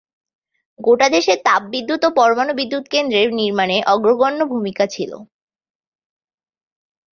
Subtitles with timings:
[0.79, 5.11] গোটা দেশের তাপবিদ্যুৎ ও পরমাণু বিদ্যুৎ কেন্দ্রের নির্মাণে অগ্রগণ্য ভূমিকা ছিল।